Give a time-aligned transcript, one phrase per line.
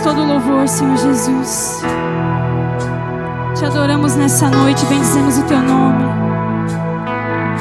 [0.00, 1.82] todo louvor, Senhor Jesus.
[3.54, 6.04] Te adoramos nessa noite, bendizemos o teu nome.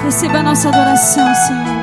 [0.04, 1.82] Receba a nossa adoração, Senhor.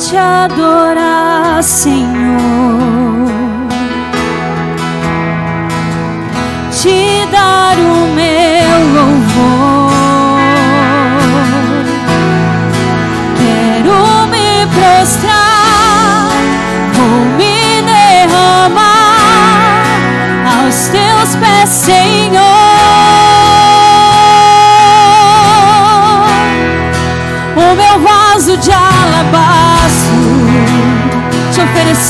[0.00, 2.59] Te adorar, Senhor.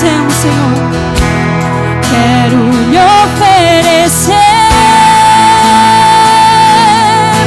[0.01, 0.75] Te oferecemos, Senhor.
[2.11, 2.61] Quero
[2.91, 4.35] lhe oferecer.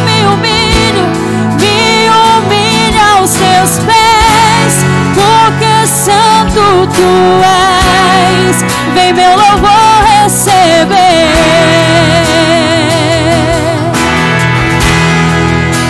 [0.06, 1.06] Me humilho,
[1.60, 4.74] me humilho aos teus pés,
[5.16, 7.12] porque santo tu
[8.48, 8.58] és.
[8.94, 11.32] Vem meu louvor receber.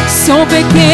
[0.07, 0.92] Sou pequeno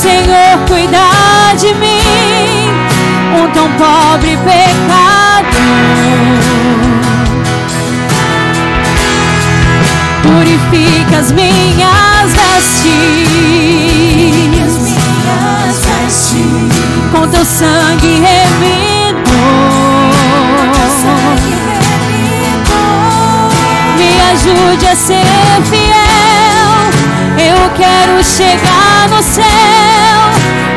[0.00, 0.98] Senhor cuida
[1.58, 2.70] de mim,
[3.38, 5.50] um tão pobre pecador.
[10.22, 13.10] Purifica as minhas vestes
[17.12, 19.20] com teu sangue remidor.
[23.98, 25.26] Me ajude a ser
[25.68, 26.70] fiel.
[27.36, 29.44] Eu quero chegar no céu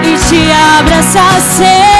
[0.03, 1.92] e te abraçar, Senhor.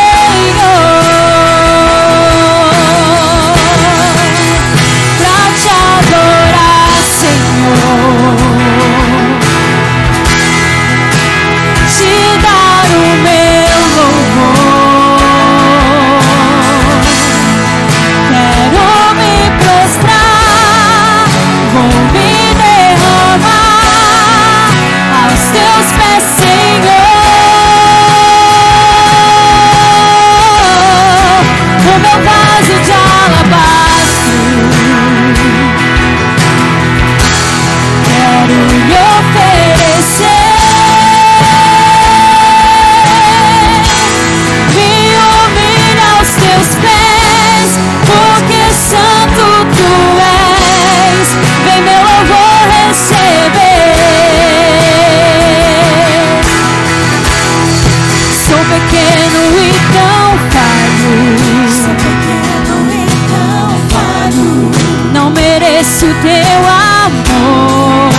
[66.04, 68.12] Mereço teu amor.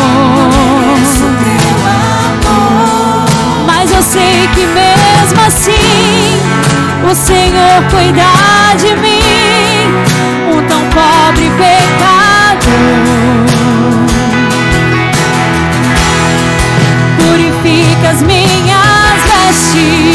[0.80, 1.76] Mereço teu
[2.46, 3.28] amor.
[3.66, 6.40] Mas eu sei que mesmo assim
[7.10, 8.24] o Senhor cuida
[8.78, 9.92] de mim,
[10.56, 12.64] um tão pobre pecador.
[17.18, 19.22] Purifica as minhas
[19.52, 20.14] vestes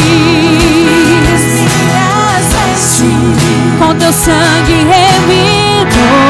[3.79, 6.28] com teu sangue remidor.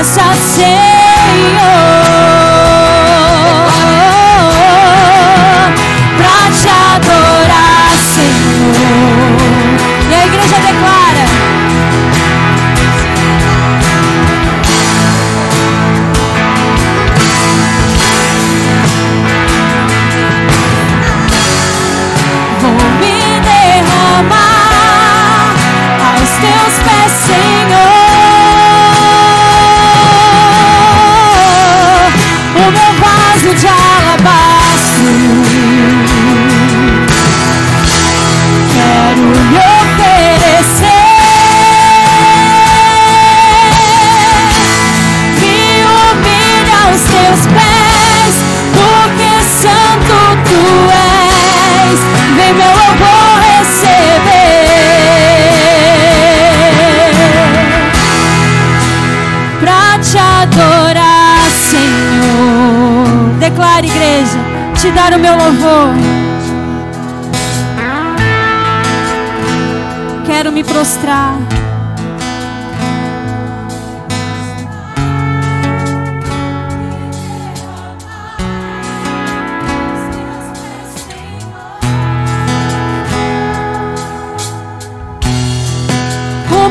[0.00, 1.99] Abraçar, Senhor.
[52.54, 54.60] meu eu vou receber.
[59.60, 63.38] Pra te adorar, Senhor.
[63.38, 64.38] Declara, igreja,
[64.74, 65.94] te dar o meu louvor.
[70.26, 71.34] Quero me prostrar.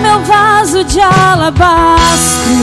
[0.10, 2.56] meu vaso de alabastro.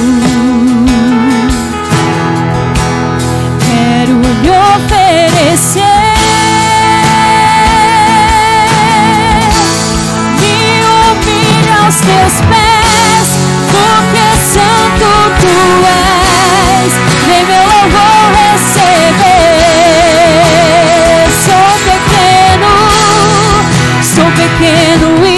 [3.65, 5.85] Quero lhe oferecer.
[11.85, 13.29] aos teus pés,
[13.71, 15.11] porque santo
[15.41, 15.59] tu
[16.83, 16.93] és.
[17.27, 18.97] Vem meu louvor receber.
[21.45, 22.73] Sou pequeno,
[24.03, 25.36] sou pequeno e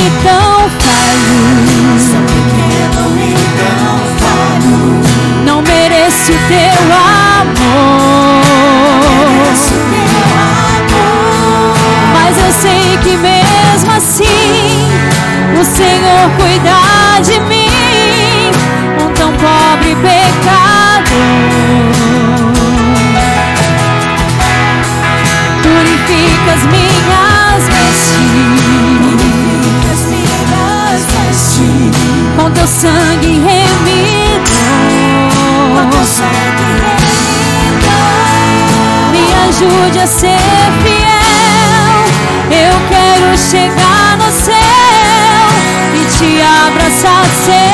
[43.38, 44.54] chegar no céu
[45.94, 47.24] e te abraçar.
[47.44, 47.67] Seu